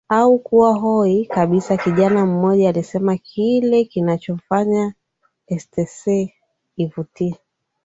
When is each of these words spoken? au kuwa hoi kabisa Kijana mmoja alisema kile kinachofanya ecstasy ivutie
au 0.09 0.39
kuwa 0.39 0.73
hoi 0.75 1.25
kabisa 1.25 1.77
Kijana 1.77 2.25
mmoja 2.25 2.69
alisema 2.69 3.17
kile 3.17 3.83
kinachofanya 3.83 4.93
ecstasy 5.47 6.33
ivutie 6.77 7.35